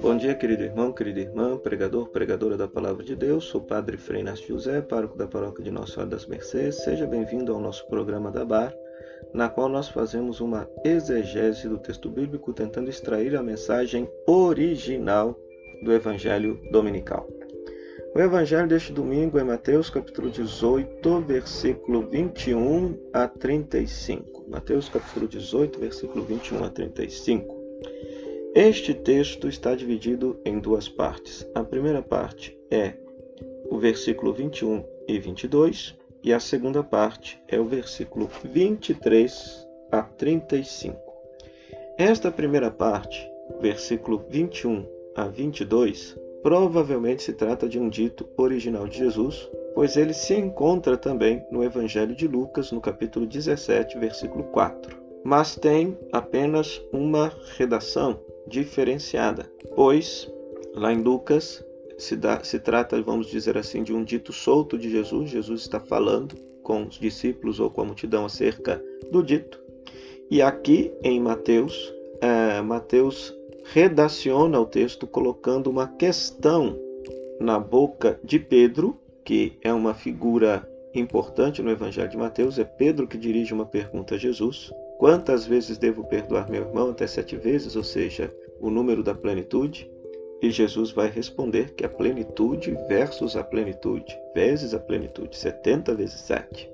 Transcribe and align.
Bom 0.00 0.16
dia, 0.16 0.34
querido 0.34 0.62
irmão, 0.62 0.92
querida 0.92 1.20
irmã, 1.20 1.56
pregador, 1.58 2.08
pregadora 2.10 2.56
da 2.56 2.68
Palavra 2.68 3.02
de 3.02 3.16
Deus. 3.16 3.44
Sou 3.44 3.60
Padre 3.60 3.96
Frei 3.96 4.20
Inácio 4.20 4.46
José, 4.46 4.80
pároco 4.80 5.18
da 5.18 5.26
Paróquia 5.26 5.64
de 5.64 5.70
Nossa 5.70 5.94
Senhora 5.94 6.10
das 6.10 6.26
Mercês. 6.26 6.76
Seja 6.84 7.06
bem-vindo 7.06 7.52
ao 7.52 7.60
nosso 7.60 7.86
programa 7.88 8.30
da 8.30 8.44
Bar, 8.44 8.72
na 9.32 9.48
qual 9.48 9.68
nós 9.68 9.88
fazemos 9.88 10.40
uma 10.40 10.68
exegese 10.84 11.68
do 11.68 11.78
texto 11.78 12.08
bíblico, 12.08 12.52
tentando 12.52 12.88
extrair 12.90 13.34
a 13.34 13.42
mensagem 13.42 14.08
original 14.26 15.36
do 15.82 15.92
Evangelho 15.92 16.60
Dominical. 16.70 17.26
O 18.14 18.20
Evangelho 18.20 18.68
deste 18.68 18.92
domingo 18.92 19.40
é 19.40 19.42
Mateus 19.42 19.90
capítulo 19.90 20.30
18, 20.30 21.20
versículo 21.22 22.08
21 22.08 22.96
a 23.12 23.26
35. 23.26 24.44
Mateus 24.46 24.88
capítulo 24.88 25.26
18, 25.26 25.80
versículo 25.80 26.24
21 26.24 26.62
a 26.62 26.70
35. 26.70 27.60
Este 28.54 28.94
texto 28.94 29.48
está 29.48 29.74
dividido 29.74 30.40
em 30.44 30.60
duas 30.60 30.88
partes. 30.88 31.44
A 31.56 31.64
primeira 31.64 32.02
parte 32.02 32.56
é 32.70 32.94
o 33.68 33.78
versículo 33.78 34.32
21 34.32 34.84
e 35.08 35.18
22, 35.18 35.96
e 36.22 36.32
a 36.32 36.38
segunda 36.38 36.84
parte 36.84 37.42
é 37.48 37.58
o 37.58 37.64
versículo 37.64 38.30
23 38.44 39.66
a 39.90 40.02
35. 40.04 40.96
Esta 41.98 42.30
primeira 42.30 42.70
parte, 42.70 43.28
versículo 43.60 44.24
21 44.30 44.86
a 45.16 45.26
22, 45.26 46.16
provavelmente 46.44 47.22
se 47.22 47.32
trata 47.32 47.66
de 47.66 47.80
um 47.80 47.88
dito 47.88 48.28
original 48.36 48.86
de 48.86 48.98
Jesus, 48.98 49.48
pois 49.74 49.96
ele 49.96 50.12
se 50.12 50.34
encontra 50.34 50.94
também 50.94 51.42
no 51.50 51.64
Evangelho 51.64 52.14
de 52.14 52.28
Lucas, 52.28 52.70
no 52.70 52.82
capítulo 52.82 53.24
17, 53.24 53.98
versículo 53.98 54.44
4. 54.44 54.94
Mas 55.24 55.56
tem 55.56 55.96
apenas 56.12 56.82
uma 56.92 57.32
redação 57.56 58.20
diferenciada, 58.46 59.50
pois 59.74 60.30
lá 60.74 60.92
em 60.92 61.02
Lucas 61.02 61.64
se, 61.96 62.14
dá, 62.14 62.44
se 62.44 62.58
trata, 62.58 63.00
vamos 63.00 63.28
dizer 63.28 63.56
assim, 63.56 63.82
de 63.82 63.94
um 63.94 64.04
dito 64.04 64.30
solto 64.30 64.76
de 64.76 64.90
Jesus. 64.90 65.30
Jesus 65.30 65.62
está 65.62 65.80
falando 65.80 66.36
com 66.62 66.82
os 66.82 66.98
discípulos 66.98 67.58
ou 67.58 67.70
com 67.70 67.80
a 67.80 67.84
multidão 67.86 68.26
acerca 68.26 68.84
do 69.10 69.22
dito. 69.22 69.58
E 70.30 70.42
aqui 70.42 70.92
em 71.02 71.18
Mateus, 71.18 71.90
é, 72.20 72.60
Mateus 72.60 73.34
redaciona 73.72 74.60
o 74.60 74.66
texto 74.66 75.06
colocando 75.06 75.68
uma 75.68 75.86
questão 75.86 76.78
na 77.40 77.58
boca 77.58 78.18
de 78.22 78.38
Pedro, 78.38 78.98
que 79.24 79.58
é 79.62 79.72
uma 79.72 79.94
figura 79.94 80.68
importante 80.94 81.62
no 81.62 81.70
Evangelho 81.70 82.08
de 82.08 82.16
Mateus. 82.16 82.58
É 82.58 82.64
Pedro 82.64 83.06
que 83.06 83.18
dirige 83.18 83.52
uma 83.52 83.66
pergunta 83.66 84.14
a 84.14 84.18
Jesus. 84.18 84.72
Quantas 84.98 85.46
vezes 85.46 85.78
devo 85.78 86.04
perdoar 86.04 86.48
meu 86.48 86.62
irmão? 86.62 86.90
Até 86.90 87.06
sete 87.06 87.36
vezes, 87.36 87.74
ou 87.74 87.82
seja, 87.82 88.32
o 88.60 88.70
número 88.70 89.02
da 89.02 89.14
plenitude. 89.14 89.90
E 90.40 90.50
Jesus 90.50 90.90
vai 90.90 91.08
responder 91.08 91.72
que 91.74 91.86
a 91.86 91.88
plenitude 91.88 92.76
versus 92.86 93.34
a 93.34 93.42
plenitude, 93.42 94.14
vezes 94.34 94.74
a 94.74 94.78
plenitude, 94.78 95.36
70 95.36 95.94
vezes 95.94 96.20
7. 96.20 96.70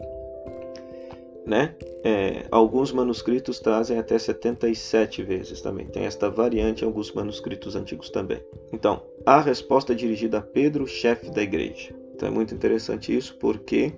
Né? 1.46 1.74
É, 2.04 2.46
alguns 2.50 2.92
manuscritos 2.92 3.58
trazem 3.60 3.98
até 3.98 4.18
77 4.18 5.22
vezes 5.22 5.60
também. 5.60 5.86
Tem 5.86 6.04
esta 6.04 6.30
variante 6.30 6.82
em 6.82 6.86
alguns 6.86 7.12
manuscritos 7.12 7.74
antigos 7.74 8.10
também. 8.10 8.42
Então, 8.72 9.02
a 9.24 9.40
resposta 9.40 9.92
é 9.92 9.96
dirigida 9.96 10.38
a 10.38 10.42
Pedro, 10.42 10.86
chefe 10.86 11.30
da 11.30 11.42
igreja. 11.42 11.94
Então 12.14 12.28
é 12.28 12.32
muito 12.32 12.54
interessante 12.54 13.16
isso 13.16 13.34
porque 13.38 13.94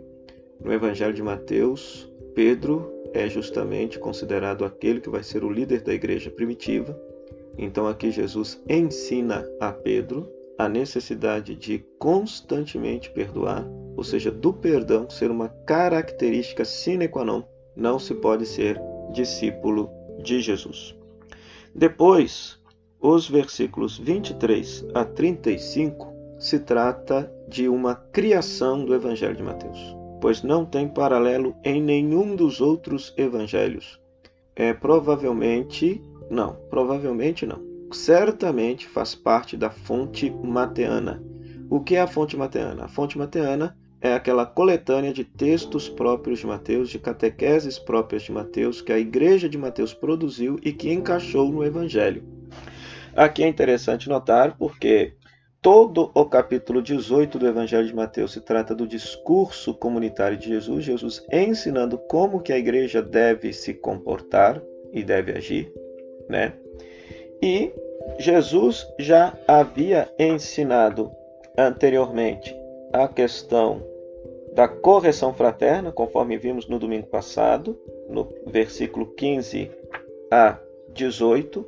no 0.62 0.72
Evangelho 0.72 1.12
de 1.12 1.22
Mateus, 1.22 2.08
Pedro 2.36 2.88
é 3.12 3.28
justamente 3.28 3.98
considerado 3.98 4.64
aquele 4.64 5.00
que 5.00 5.10
vai 5.10 5.24
ser 5.24 5.42
o 5.42 5.50
líder 5.50 5.82
da 5.82 5.92
igreja 5.92 6.30
primitiva. 6.30 6.96
Então 7.58 7.88
aqui 7.88 8.12
Jesus 8.12 8.62
ensina 8.68 9.44
a 9.60 9.72
Pedro 9.72 10.30
a 10.56 10.68
necessidade 10.68 11.56
de 11.56 11.84
constantemente 11.98 13.10
perdoar, 13.10 13.66
ou 13.96 14.04
seja, 14.04 14.30
do 14.30 14.52
perdão 14.52 15.08
ser 15.08 15.30
uma 15.30 15.48
característica 15.48 16.64
sine 16.64 17.08
qua 17.08 17.24
non, 17.24 17.44
não 17.76 17.98
se 17.98 18.14
pode 18.14 18.46
ser 18.46 18.80
discípulo 19.12 19.90
de 20.22 20.40
Jesus. 20.40 20.94
Depois, 21.74 22.58
os 23.00 23.28
versículos 23.28 23.98
23 23.98 24.86
a 24.94 25.04
35 25.04 26.12
se 26.38 26.58
trata 26.58 27.32
de 27.48 27.68
uma 27.68 27.94
criação 27.94 28.84
do 28.84 28.94
Evangelho 28.94 29.36
de 29.36 29.42
Mateus 29.42 30.02
pois 30.22 30.40
não 30.40 30.64
tem 30.64 30.86
paralelo 30.86 31.52
em 31.64 31.82
nenhum 31.82 32.36
dos 32.36 32.60
outros 32.60 33.12
evangelhos. 33.16 34.00
É 34.54 34.72
provavelmente 34.72 36.00
não, 36.30 36.54
provavelmente 36.70 37.44
não. 37.44 37.60
Certamente 37.90 38.86
faz 38.86 39.16
parte 39.16 39.56
da 39.56 39.68
fonte 39.68 40.30
mateana. 40.30 41.20
O 41.70 41.80
que 41.80 41.96
é 41.96 42.00
a 42.00 42.06
fonte 42.06 42.36
mateana? 42.36 42.84
A 42.84 42.88
fonte 42.88 43.16
mateana 43.16 43.76
é 44.00 44.14
aquela 44.14 44.44
coletânea 44.44 45.12
de 45.12 45.24
textos 45.24 45.88
próprios 45.88 46.40
de 46.40 46.46
Mateus, 46.46 46.90
de 46.90 46.98
catequeses 46.98 47.78
próprias 47.78 48.22
de 48.22 48.32
Mateus, 48.32 48.80
que 48.80 48.92
a 48.92 48.98
igreja 48.98 49.48
de 49.48 49.56
Mateus 49.56 49.94
produziu 49.94 50.58
e 50.62 50.72
que 50.72 50.92
encaixou 50.92 51.50
no 51.50 51.64
Evangelho. 51.64 52.24
Aqui 53.14 53.42
é 53.42 53.48
interessante 53.48 54.08
notar 54.08 54.56
porque 54.56 55.14
Todo 55.62 56.10
o 56.12 56.24
capítulo 56.24 56.82
18 56.82 57.38
do 57.38 57.46
Evangelho 57.46 57.86
de 57.86 57.94
Mateus 57.94 58.32
se 58.32 58.40
trata 58.40 58.74
do 58.74 58.84
discurso 58.84 59.72
comunitário 59.72 60.36
de 60.36 60.48
Jesus, 60.48 60.84
Jesus 60.84 61.24
ensinando 61.30 61.96
como 61.96 62.40
que 62.40 62.52
a 62.52 62.58
igreja 62.58 63.00
deve 63.00 63.52
se 63.52 63.72
comportar 63.72 64.60
e 64.92 65.04
deve 65.04 65.30
agir, 65.30 65.72
né? 66.28 66.54
E 67.40 67.72
Jesus 68.18 68.84
já 68.98 69.38
havia 69.46 70.12
ensinado 70.18 71.12
anteriormente 71.56 72.54
a 72.92 73.08
questão 73.08 73.82
da 74.54 74.68
correção 74.68 75.32
fraterna, 75.32 75.90
conforme 75.90 76.36
vimos 76.36 76.68
no 76.68 76.78
domingo 76.78 77.06
passado, 77.06 77.78
no 78.08 78.28
versículo 78.46 79.06
15 79.06 79.70
a 80.30 80.58
18, 80.92 81.66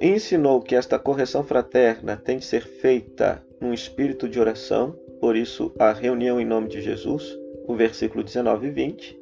ensinou 0.00 0.60
que 0.60 0.74
esta 0.74 0.98
correção 0.98 1.44
fraterna 1.44 2.16
tem 2.16 2.38
de 2.38 2.44
ser 2.44 2.62
feita 2.62 3.42
num 3.60 3.72
espírito 3.72 4.28
de 4.28 4.40
oração, 4.40 4.94
por 5.20 5.36
isso 5.36 5.72
a 5.78 5.92
reunião 5.92 6.40
em 6.40 6.46
nome 6.46 6.68
de 6.68 6.80
Jesus, 6.80 7.38
o 7.66 7.74
versículo 7.74 8.24
19 8.24 8.68
e 8.68 8.70
20. 8.70 9.18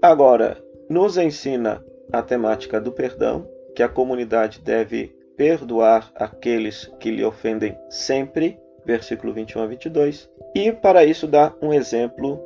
Agora, 0.00 0.62
nos 0.88 1.16
ensina 1.16 1.84
a 2.12 2.22
temática 2.22 2.80
do 2.80 2.92
perdão, 2.92 3.48
que 3.74 3.82
a 3.82 3.88
comunidade 3.88 4.60
deve 4.60 5.08
perdoar 5.36 6.10
aqueles 6.14 6.86
que 6.98 7.10
lhe 7.10 7.24
ofendem 7.24 7.76
sempre, 7.90 8.58
versículo 8.88 9.34
21 9.34 9.62
a 9.62 9.66
22. 9.66 10.30
E 10.54 10.72
para 10.72 11.04
isso 11.04 11.26
dá 11.26 11.54
um 11.60 11.74
exemplo 11.74 12.40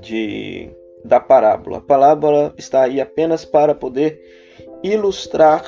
de 0.00 0.70
da 1.04 1.20
parábola. 1.20 1.78
A 1.78 1.80
parábola 1.82 2.54
está 2.56 2.84
aí 2.84 3.00
apenas 3.00 3.44
para 3.44 3.74
poder 3.74 4.18
ilustrar 4.82 5.64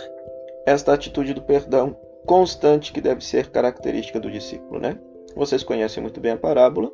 esta 0.64 0.94
atitude 0.94 1.34
do 1.34 1.42
perdão 1.42 1.94
constante 2.24 2.92
que 2.92 3.00
deve 3.00 3.22
ser 3.22 3.50
característica 3.50 4.18
do 4.18 4.30
discípulo, 4.30 4.80
né? 4.80 4.98
Vocês 5.36 5.62
conhecem 5.62 6.02
muito 6.02 6.20
bem 6.20 6.32
a 6.32 6.36
parábola. 6.38 6.90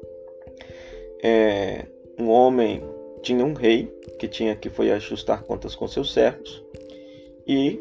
É, 1.23 1.85
um 2.19 2.31
homem 2.31 2.83
tinha 3.23 3.45
um 3.45 3.53
rei 3.53 3.95
que 4.19 4.27
tinha 4.27 4.57
que 4.57 4.71
foi 4.71 4.91
ajustar 4.91 5.43
contas 5.45 5.75
com 5.75 5.87
seus 5.87 6.13
servos 6.13 6.65
e 7.47 7.81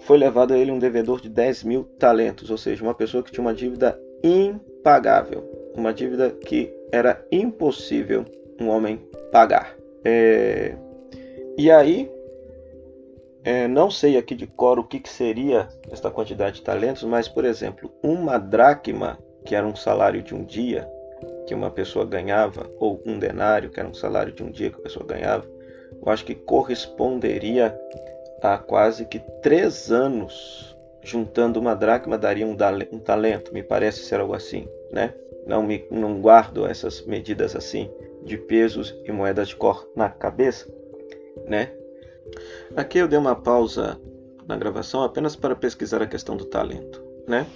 foi 0.00 0.18
levado 0.18 0.52
a 0.52 0.58
ele 0.58 0.70
um 0.70 0.78
devedor 0.78 1.20
de 1.20 1.30
10 1.30 1.64
mil 1.64 1.84
talentos, 1.98 2.50
ou 2.50 2.58
seja, 2.58 2.84
uma 2.84 2.94
pessoa 2.94 3.22
que 3.22 3.32
tinha 3.32 3.42
uma 3.42 3.54
dívida 3.54 3.98
impagável, 4.84 5.42
uma 5.74 5.94
dívida 5.94 6.30
que 6.30 6.70
era 6.92 7.24
impossível 7.32 8.24
um 8.60 8.68
homem 8.68 9.00
pagar. 9.32 9.74
É, 10.04 10.76
e 11.56 11.70
aí 11.70 12.10
é, 13.42 13.66
não 13.66 13.90
sei 13.90 14.18
aqui 14.18 14.34
de 14.34 14.46
cor 14.46 14.78
o 14.78 14.84
que, 14.84 15.00
que 15.00 15.08
seria 15.08 15.68
esta 15.90 16.10
quantidade 16.10 16.56
de 16.56 16.62
talentos, 16.62 17.02
mas, 17.04 17.28
por 17.28 17.46
exemplo, 17.46 17.90
uma 18.02 18.38
dracma, 18.38 19.18
que 19.44 19.54
era 19.54 19.66
um 19.66 19.74
salário 19.74 20.22
de 20.22 20.34
um 20.34 20.44
dia 20.44 20.86
que 21.46 21.54
uma 21.54 21.70
pessoa 21.70 22.04
ganhava, 22.04 22.70
ou 22.78 23.02
um 23.06 23.18
denário, 23.18 23.70
que 23.70 23.80
era 23.80 23.88
um 23.88 23.94
salário 23.94 24.32
de 24.32 24.42
um 24.42 24.50
dia 24.50 24.70
que 24.70 24.78
a 24.78 24.82
pessoa 24.82 25.06
ganhava, 25.06 25.46
eu 26.04 26.12
acho 26.12 26.24
que 26.24 26.34
corresponderia 26.34 27.78
a 28.42 28.58
quase 28.58 29.06
que 29.06 29.18
três 29.42 29.90
anos. 29.90 30.74
Juntando 31.02 31.60
uma 31.60 31.74
dracma 31.76 32.16
daria 32.16 32.46
um, 32.46 32.56
talento, 32.98 33.52
me 33.52 33.62
parece 33.62 34.04
ser 34.04 34.20
algo 34.20 34.32
assim, 34.32 34.66
né? 34.94 35.12
Não, 35.46 35.62
me, 35.62 35.84
não 35.90 36.20
guardo 36.20 36.64
essas 36.64 37.04
medidas 37.04 37.56
assim 37.56 37.90
de 38.22 38.38
pesos 38.38 38.94
e 39.04 39.12
moedas 39.12 39.48
de 39.48 39.56
cor 39.56 39.86
na 39.94 40.08
cabeça, 40.08 40.72
né? 41.46 41.72
Aqui 42.74 42.98
eu 42.98 43.08
dei 43.08 43.18
uma 43.18 43.34
pausa 43.34 44.00
na 44.46 44.56
gravação 44.56 45.02
apenas 45.02 45.34
para 45.36 45.56
pesquisar 45.56 46.00
a 46.00 46.06
questão 46.06 46.36
do 46.36 46.44
talento, 46.46 47.02
né? 47.26 47.46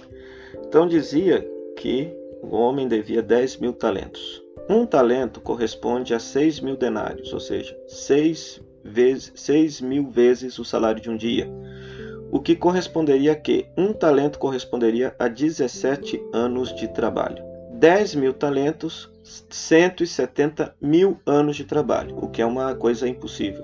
Então 0.67 0.85
dizia 0.85 1.47
que 1.77 2.13
o 2.43 2.55
homem 2.55 2.87
devia 2.87 3.21
10 3.21 3.57
mil 3.57 3.73
talentos. 3.73 4.43
Um 4.69 4.85
talento 4.85 5.41
corresponde 5.41 6.13
a 6.13 6.19
6 6.19 6.59
mil 6.59 6.75
denários, 6.75 7.33
ou 7.33 7.39
seja, 7.39 7.75
6 7.87 8.61
vezes, 8.83 9.31
seis 9.35 9.81
mil 9.81 10.09
vezes 10.09 10.57
o 10.59 10.65
salário 10.65 11.01
de 11.01 11.09
um 11.09 11.17
dia, 11.17 11.49
o 12.31 12.39
que 12.39 12.55
corresponderia 12.55 13.35
que 13.35 13.67
um 13.77 13.93
talento 13.93 14.39
corresponderia 14.39 15.15
a 15.17 15.27
17 15.27 16.21
anos 16.33 16.73
de 16.75 16.87
trabalho. 16.87 17.43
10 17.73 18.15
mil 18.15 18.33
talentos, 18.33 19.09
170 19.49 20.75
mil 20.81 21.17
anos 21.25 21.55
de 21.55 21.63
trabalho, 21.63 22.17
o 22.17 22.27
que 22.29 22.41
é 22.41 22.45
uma 22.45 22.75
coisa 22.75 23.07
impossível. 23.07 23.63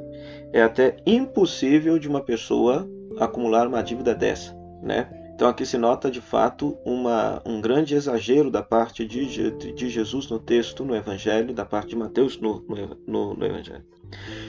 É 0.54 0.62
até 0.62 0.96
impossível 1.06 2.00
de 2.00 2.08
uma 2.08 2.22
pessoa 2.22 2.90
acumular 3.20 3.68
uma 3.68 3.84
dívida 3.84 4.16
dessa, 4.16 4.56
né? 4.82 5.10
Então 5.36 5.50
aqui 5.50 5.66
se 5.66 5.78
nota 5.78 6.10
de 6.10 6.22
fato 6.22 6.78
uma, 6.86 7.42
um 7.46 7.60
grande 7.60 7.94
exagero 7.94 8.50
da 8.50 8.64
parte 8.64 9.06
de, 9.06 9.52
de 9.52 9.90
Jesus 9.90 10.30
no 10.30 10.40
texto, 10.40 10.86
no 10.86 10.96
Evangelho, 10.96 11.54
da 11.54 11.66
parte 11.66 11.90
de 11.90 11.98
Mateus 11.98 12.40
no, 12.40 12.64
no, 13.06 13.34
no 13.34 13.46
Evangelho. 13.46 13.84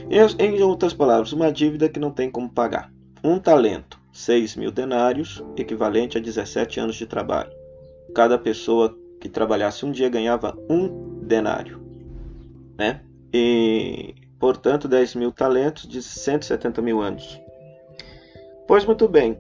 Em, 0.08 0.44
em 0.44 0.62
outras 0.62 0.94
palavras, 0.94 1.32
uma 1.32 1.50
dívida 1.50 1.88
que 1.88 1.98
não 1.98 2.12
tem 2.12 2.30
como 2.30 2.48
pagar. 2.48 2.92
Um 3.24 3.40
talento, 3.40 3.98
6 4.16 4.56
mil 4.56 4.70
denários, 4.70 5.44
equivalente 5.58 6.16
a 6.16 6.20
17 6.20 6.80
anos 6.80 6.96
de 6.96 7.06
trabalho. 7.06 7.52
Cada 8.14 8.38
pessoa 8.38 8.96
que 9.20 9.28
trabalhasse 9.28 9.84
um 9.84 9.92
dia 9.92 10.08
ganhava 10.08 10.56
um 10.70 11.20
denário. 11.20 11.82
Né? 12.78 13.02
E, 13.32 14.14
portanto, 14.40 14.88
10 14.88 15.16
mil 15.16 15.30
talentos 15.30 15.86
de 15.86 16.02
170 16.02 16.80
mil 16.80 17.02
anos. 17.02 17.38
Pois 18.66 18.86
muito 18.86 19.06
bem, 19.06 19.38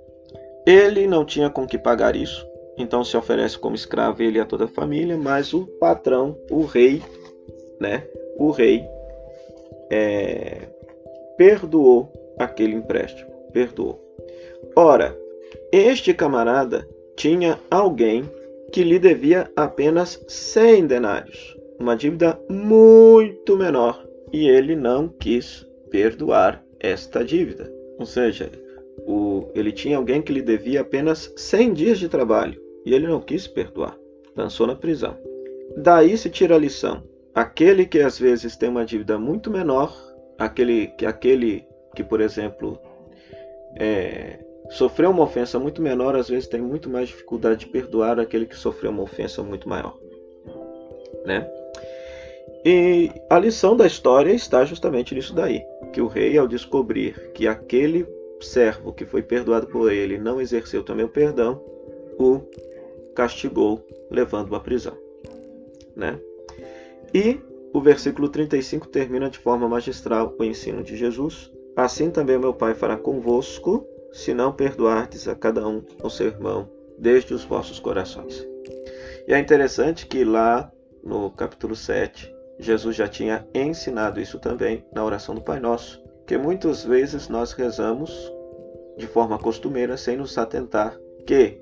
ele 0.66 1.06
não 1.06 1.24
tinha 1.24 1.48
com 1.48 1.66
que 1.66 1.78
pagar 1.78 2.14
isso, 2.14 2.46
então 2.76 3.02
se 3.02 3.16
oferece 3.16 3.58
como 3.58 3.74
escravo 3.74 4.22
ele 4.22 4.38
e 4.38 4.40
a 4.40 4.44
toda 4.44 4.66
a 4.66 4.68
família, 4.68 5.16
mas 5.16 5.54
o 5.54 5.66
patrão, 5.80 6.36
o 6.50 6.64
rei, 6.64 7.02
né? 7.80 8.06
O 8.36 8.50
rei 8.50 8.86
é, 9.90 10.68
perdoou 11.36 12.12
aquele 12.38 12.74
empréstimo, 12.74 13.30
perdoou. 13.52 14.05
Ora, 14.74 15.16
este 15.72 16.12
camarada 16.14 16.88
tinha 17.16 17.58
alguém 17.70 18.24
que 18.72 18.82
lhe 18.82 18.98
devia 18.98 19.50
apenas 19.56 20.22
100 20.26 20.86
denários, 20.86 21.56
uma 21.78 21.96
dívida 21.96 22.38
muito 22.48 23.56
menor, 23.56 24.04
e 24.32 24.48
ele 24.48 24.74
não 24.74 25.08
quis 25.08 25.66
perdoar 25.90 26.62
esta 26.80 27.24
dívida. 27.24 27.72
Ou 27.98 28.06
seja, 28.06 28.50
o, 29.06 29.48
ele 29.54 29.72
tinha 29.72 29.96
alguém 29.96 30.20
que 30.20 30.32
lhe 30.32 30.42
devia 30.42 30.80
apenas 30.80 31.32
100 31.36 31.72
dias 31.72 31.98
de 31.98 32.08
trabalho 32.08 32.60
e 32.84 32.94
ele 32.94 33.06
não 33.06 33.20
quis 33.20 33.46
perdoar, 33.46 33.96
lançou 34.36 34.66
na 34.66 34.74
prisão. 34.74 35.16
Daí 35.76 36.16
se 36.16 36.30
tira 36.30 36.54
a 36.54 36.58
lição: 36.58 37.02
aquele 37.34 37.86
que 37.86 38.00
às 38.00 38.18
vezes 38.18 38.56
tem 38.56 38.68
uma 38.68 38.84
dívida 38.84 39.18
muito 39.18 39.50
menor, 39.50 39.94
aquele 40.38 40.88
que 40.88 41.06
aquele 41.06 41.66
que, 41.94 42.04
por 42.04 42.20
exemplo, 42.20 42.78
é, 43.78 44.38
sofreu 44.70 45.10
uma 45.10 45.22
ofensa 45.22 45.58
muito 45.58 45.80
menor, 45.80 46.16
às 46.16 46.28
vezes 46.28 46.48
tem 46.48 46.60
muito 46.60 46.88
mais 46.88 47.08
dificuldade 47.08 47.60
de 47.60 47.66
perdoar 47.66 48.18
aquele 48.18 48.46
que 48.46 48.56
sofreu 48.56 48.90
uma 48.90 49.02
ofensa 49.02 49.42
muito 49.42 49.68
maior, 49.68 49.96
né? 51.24 51.50
E 52.64 53.10
a 53.30 53.38
lição 53.38 53.76
da 53.76 53.86
história 53.86 54.32
está 54.32 54.64
justamente 54.64 55.14
nisso 55.14 55.34
daí, 55.34 55.64
que 55.92 56.00
o 56.00 56.08
rei, 56.08 56.36
ao 56.36 56.48
descobrir 56.48 57.30
que 57.32 57.46
aquele 57.46 58.06
servo 58.40 58.92
que 58.92 59.06
foi 59.06 59.22
perdoado 59.22 59.66
por 59.68 59.92
ele 59.92 60.18
não 60.18 60.40
exerceu 60.40 60.82
também 60.82 61.04
o 61.04 61.08
perdão, 61.08 61.62
o 62.18 62.40
castigou, 63.14 63.86
levando-o 64.10 64.56
à 64.56 64.60
prisão. 64.60 64.96
Né? 65.94 66.18
E 67.14 67.40
o 67.72 67.80
versículo 67.80 68.28
35 68.28 68.88
termina 68.88 69.30
de 69.30 69.38
forma 69.38 69.68
magistral 69.68 70.34
o 70.38 70.44
ensino 70.44 70.82
de 70.82 70.96
Jesus. 70.96 71.50
Assim 71.74 72.10
também 72.10 72.38
meu 72.38 72.52
Pai 72.52 72.74
fará 72.74 72.96
convosco, 72.96 73.86
se 74.12 74.32
não 74.32 74.52
perdoardes 74.52 75.28
a 75.28 75.34
cada 75.34 75.66
um 75.66 75.82
o 76.02 76.10
seu 76.10 76.26
irmão, 76.26 76.68
desde 76.98 77.34
os 77.34 77.44
vossos 77.44 77.78
corações. 77.78 78.46
E 79.26 79.34
é 79.34 79.38
interessante 79.38 80.06
que 80.06 80.24
lá 80.24 80.70
no 81.02 81.30
capítulo 81.30 81.76
7, 81.76 82.34
Jesus 82.58 82.96
já 82.96 83.06
tinha 83.06 83.46
ensinado 83.54 84.20
isso 84.20 84.38
também 84.38 84.84
na 84.92 85.04
oração 85.04 85.34
do 85.34 85.42
Pai 85.42 85.60
Nosso 85.60 86.06
que 86.26 86.36
muitas 86.36 86.84
vezes 86.84 87.28
nós 87.28 87.52
rezamos 87.52 88.32
de 88.96 89.06
forma 89.06 89.38
costumeira 89.38 89.96
sem 89.96 90.16
nos 90.16 90.36
atentar 90.36 90.98
que 91.24 91.60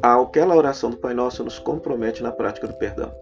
aquela 0.00 0.54
oração 0.54 0.90
do 0.90 0.96
Pai 0.96 1.14
Nosso 1.14 1.42
nos 1.42 1.58
compromete 1.58 2.22
na 2.22 2.30
prática 2.30 2.68
do 2.68 2.74
perdão. 2.74 3.12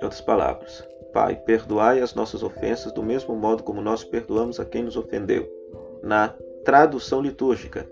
Em 0.00 0.04
outras 0.04 0.20
palavras, 0.20 0.88
Pai, 1.12 1.36
perdoai 1.36 2.00
as 2.00 2.14
nossas 2.14 2.42
ofensas 2.42 2.92
do 2.92 3.02
mesmo 3.02 3.36
modo 3.36 3.62
como 3.62 3.82
nós 3.82 4.04
perdoamos 4.04 4.58
a 4.58 4.64
quem 4.64 4.82
nos 4.82 4.96
ofendeu. 4.96 5.46
Na 6.02 6.34
tradução 6.64 7.20
litúrgica, 7.20 7.86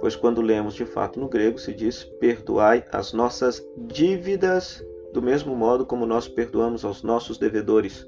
pois 0.00 0.16
quando 0.16 0.40
lemos 0.40 0.74
de 0.74 0.84
fato 0.84 1.20
no 1.20 1.28
grego 1.28 1.58
se 1.58 1.72
diz 1.72 2.04
perdoai 2.04 2.84
as 2.90 3.12
nossas 3.12 3.62
dívidas 3.76 4.84
do 5.14 5.22
mesmo 5.22 5.54
modo 5.54 5.86
como 5.86 6.04
nós 6.04 6.26
perdoamos 6.26 6.84
aos 6.84 7.02
nossos 7.04 7.38
devedores. 7.38 8.06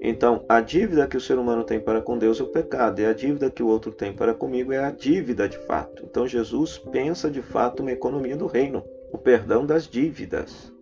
Então, 0.00 0.44
a 0.48 0.60
dívida 0.60 1.08
que 1.08 1.16
o 1.16 1.20
ser 1.20 1.38
humano 1.38 1.64
tem 1.64 1.80
para 1.80 2.00
com 2.00 2.16
Deus 2.16 2.38
é 2.38 2.44
o 2.44 2.46
pecado, 2.46 3.00
e 3.00 3.04
a 3.04 3.12
dívida 3.12 3.50
que 3.50 3.64
o 3.64 3.66
outro 3.66 3.90
tem 3.90 4.12
para 4.12 4.32
comigo 4.32 4.72
é 4.72 4.78
a 4.78 4.92
dívida 4.92 5.48
de 5.48 5.58
fato. 5.58 6.04
Então, 6.08 6.24
Jesus 6.24 6.78
pensa 6.78 7.28
de 7.28 7.42
fato 7.42 7.80
uma 7.80 7.90
economia 7.90 8.36
do 8.36 8.46
reino, 8.46 8.84
o 9.12 9.18
perdão 9.18 9.66
das 9.66 9.88
dívidas. 9.88 10.72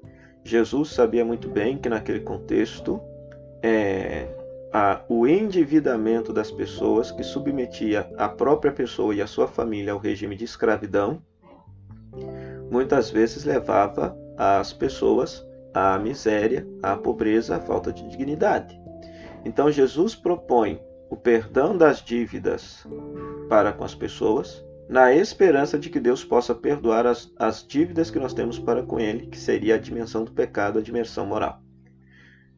Jesus 0.44 0.91
sabia 0.91 1.25
muito 1.25 1.49
bem 1.49 1.79
que 1.79 1.89
naquele 1.89 2.21
contexto, 2.21 3.00
é, 3.62 4.29
a, 4.78 5.00
o 5.08 5.26
endividamento 5.26 6.34
das 6.34 6.50
pessoas 6.50 7.11
que 7.11 7.23
submetia 7.23 8.12
a 8.19 8.28
própria 8.28 8.70
pessoa 8.70 9.14
e 9.14 9.23
a 9.23 9.26
sua 9.26 9.49
família 9.49 9.94
ao 9.94 9.99
regime 9.99 10.37
de 10.37 10.44
escravidão, 10.44 11.23
muitas 12.70 13.08
vezes 13.08 13.43
levava 13.44 14.14
as 14.37 14.75
pessoas 14.75 15.43
à 15.73 15.99
miséria, 15.99 16.69
à 16.82 16.94
pobreza, 16.94 17.56
à 17.56 17.61
falta 17.61 17.90
de 17.90 18.06
dignidade. 18.06 18.78
Então 19.46 19.73
Jesus 19.73 20.14
propõe 20.14 20.79
o 21.08 21.17
perdão 21.17 21.75
das 21.75 22.02
dívidas 22.02 22.87
para 23.49 23.72
com 23.72 23.82
as 23.82 23.94
pessoas, 23.94 24.62
na 24.90 25.11
esperança 25.11 25.79
de 25.79 25.88
que 25.88 25.99
Deus 25.99 26.22
possa 26.22 26.55
perdoar 26.55 27.06
as, 27.06 27.32
as 27.38 27.67
dívidas 27.67 28.11
que 28.11 28.19
nós 28.19 28.34
temos 28.34 28.58
para 28.58 28.82
com 28.82 29.00
Ele, 29.00 29.26
que 29.29 29.38
seria 29.38 29.76
a 29.76 29.79
dimensão 29.79 30.22
do 30.22 30.32
pecado, 30.32 30.79
a 30.79 30.82
dimensão 30.82 31.25
moral. 31.25 31.62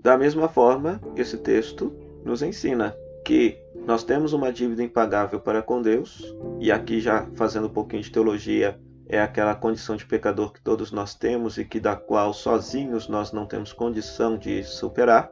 Da 0.00 0.18
mesma 0.18 0.48
forma, 0.48 1.00
esse 1.14 1.36
texto 1.38 2.07
nos 2.24 2.42
ensina 2.42 2.94
que 3.24 3.58
nós 3.86 4.04
temos 4.04 4.32
uma 4.32 4.52
dívida 4.52 4.82
impagável 4.82 5.40
para 5.40 5.62
com 5.62 5.82
Deus, 5.82 6.34
e 6.58 6.72
aqui 6.72 7.00
já 7.00 7.26
fazendo 7.34 7.66
um 7.66 7.72
pouquinho 7.72 8.02
de 8.02 8.10
teologia, 8.10 8.78
é 9.08 9.20
aquela 9.20 9.54
condição 9.54 9.96
de 9.96 10.04
pecador 10.04 10.52
que 10.52 10.62
todos 10.62 10.92
nós 10.92 11.14
temos 11.14 11.56
e 11.56 11.64
que 11.64 11.80
da 11.80 11.96
qual 11.96 12.32
sozinhos 12.32 13.08
nós 13.08 13.32
não 13.32 13.46
temos 13.46 13.72
condição 13.72 14.36
de 14.36 14.62
superar. 14.62 15.30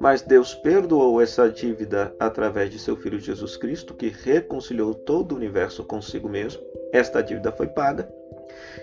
Mas 0.00 0.22
Deus 0.22 0.54
perdoou 0.54 1.20
essa 1.20 1.48
dívida 1.48 2.14
através 2.18 2.70
de 2.70 2.78
seu 2.78 2.96
Filho 2.96 3.20
Jesus 3.20 3.56
Cristo, 3.56 3.94
que 3.94 4.08
reconciliou 4.08 4.94
todo 4.94 5.32
o 5.32 5.36
universo 5.36 5.84
consigo 5.84 6.28
mesmo. 6.28 6.60
Esta 6.92 7.22
dívida 7.22 7.52
foi 7.52 7.68
paga. 7.68 8.12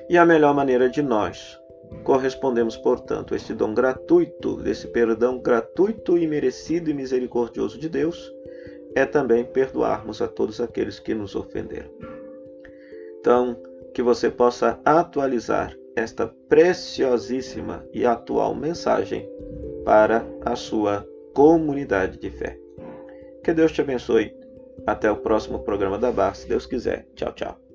E 0.09 0.17
a 0.17 0.25
melhor 0.25 0.53
maneira 0.53 0.89
de 0.89 1.01
nós 1.01 1.58
correspondemos, 2.03 2.77
portanto, 2.77 3.33
a 3.33 3.37
este 3.37 3.53
dom 3.53 3.73
gratuito, 3.73 4.57
desse 4.57 4.87
perdão 4.87 5.39
gratuito 5.39 6.17
e 6.17 6.27
merecido 6.27 6.89
e 6.89 6.93
misericordioso 6.93 7.77
de 7.77 7.89
Deus, 7.89 8.33
é 8.95 9.05
também 9.05 9.43
perdoarmos 9.43 10.21
a 10.21 10.27
todos 10.27 10.59
aqueles 10.59 10.99
que 10.99 11.13
nos 11.13 11.35
ofenderam. 11.35 11.89
Então, 13.19 13.57
que 13.93 14.01
você 14.01 14.29
possa 14.29 14.79
atualizar 14.85 15.75
esta 15.95 16.27
preciosíssima 16.47 17.85
e 17.93 18.05
atual 18.05 18.55
mensagem 18.55 19.29
para 19.83 20.25
a 20.45 20.55
sua 20.55 21.07
comunidade 21.33 22.17
de 22.17 22.29
fé. 22.29 22.57
Que 23.43 23.53
Deus 23.53 23.71
te 23.71 23.81
abençoe. 23.81 24.37
Até 24.85 25.11
o 25.11 25.17
próximo 25.17 25.59
programa 25.59 25.97
da 25.97 26.11
Bar, 26.11 26.35
se 26.35 26.47
Deus 26.47 26.65
quiser. 26.65 27.07
Tchau, 27.15 27.33
tchau. 27.33 27.68